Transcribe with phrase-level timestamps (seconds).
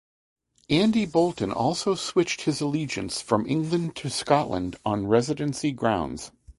[0.67, 6.31] Andy Boulton also switched his allegiance from England to Scotland on residency grounds.